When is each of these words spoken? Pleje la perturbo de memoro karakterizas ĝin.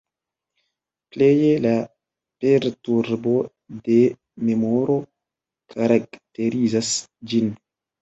Pleje 1.15 1.51
la 1.65 1.73
perturbo 2.47 3.35
de 3.91 4.01
memoro 4.49 4.99
karakterizas 5.77 6.95
ĝin. 7.33 7.59